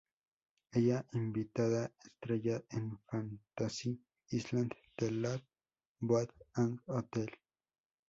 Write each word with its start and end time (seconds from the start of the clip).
Ella 0.71 1.05
invitada 1.13 1.91
estrella 2.07 2.59
en 2.71 2.97
Fantasy 3.05 4.01
Island, 4.31 4.73
The 4.95 5.11
Love 5.11 5.43
Boat 5.99 6.31
and 6.55 6.79
Hotel. 6.87 7.29